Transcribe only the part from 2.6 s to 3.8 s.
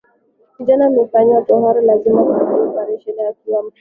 oparesheni akiwa kimya